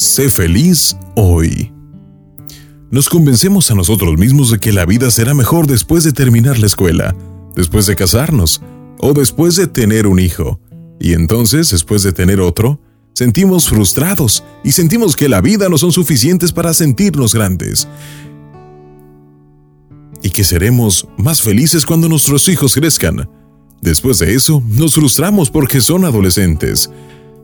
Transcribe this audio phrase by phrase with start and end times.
[0.00, 1.70] Sé feliz hoy.
[2.90, 6.68] Nos convencemos a nosotros mismos de que la vida será mejor después de terminar la
[6.68, 7.14] escuela,
[7.54, 8.62] después de casarnos
[8.98, 10.58] o después de tener un hijo.
[10.98, 12.80] Y entonces, después de tener otro,
[13.12, 17.86] sentimos frustrados y sentimos que la vida no son suficientes para sentirnos grandes.
[20.22, 23.28] Y que seremos más felices cuando nuestros hijos crezcan.
[23.82, 26.88] Después de eso, nos frustramos porque son adolescentes.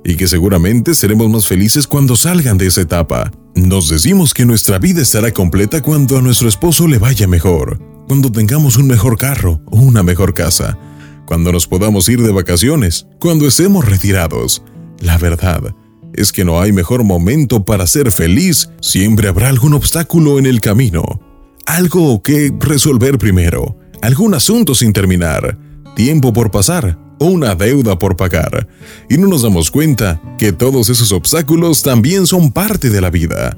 [0.09, 3.33] Y que seguramente seremos más felices cuando salgan de esa etapa.
[3.57, 8.31] Nos decimos que nuestra vida estará completa cuando a nuestro esposo le vaya mejor, cuando
[8.31, 10.79] tengamos un mejor carro o una mejor casa,
[11.27, 14.63] cuando nos podamos ir de vacaciones, cuando estemos retirados.
[15.01, 15.75] La verdad
[16.13, 20.61] es que no hay mejor momento para ser feliz, siempre habrá algún obstáculo en el
[20.61, 21.21] camino,
[21.67, 25.59] algo que resolver primero, algún asunto sin terminar,
[25.97, 28.69] tiempo por pasar una deuda por pagar,
[29.09, 33.57] y no nos damos cuenta que todos esos obstáculos también son parte de la vida.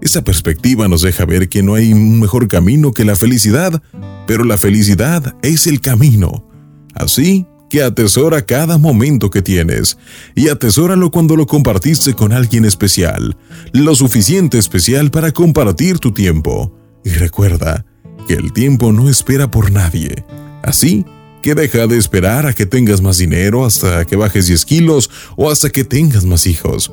[0.00, 3.82] Esa perspectiva nos deja ver que no hay un mejor camino que la felicidad,
[4.26, 6.48] pero la felicidad es el camino.
[6.94, 9.98] Así que atesora cada momento que tienes
[10.34, 13.36] y atesóralo cuando lo compartiste con alguien especial,
[13.72, 16.72] lo suficiente especial para compartir tu tiempo.
[17.04, 17.84] Y recuerda
[18.28, 20.24] que el tiempo no espera por nadie.
[20.62, 21.04] Así
[21.46, 25.48] que deja de esperar a que tengas más dinero hasta que bajes 10 kilos o
[25.48, 26.90] hasta que tengas más hijos.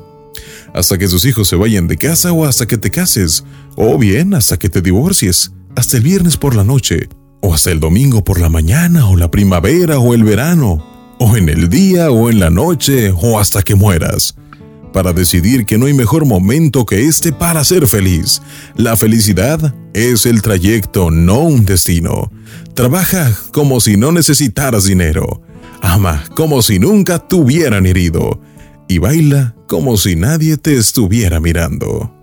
[0.72, 3.42] Hasta que tus hijos se vayan de casa o hasta que te cases,
[3.74, 7.08] o bien hasta que te divorcies, hasta el viernes por la noche,
[7.40, 10.86] o hasta el domingo por la mañana, o la primavera, o el verano,
[11.18, 14.36] o en el día, o en la noche, o hasta que mueras,
[14.92, 18.40] para decidir que no hay mejor momento que este para ser feliz.
[18.76, 22.30] La felicidad es el trayecto, no un destino.
[22.74, 25.40] Trabaja como si no necesitaras dinero.
[25.80, 28.40] Ama como si nunca te hubieran herido.
[28.88, 32.13] Y baila como si nadie te estuviera mirando.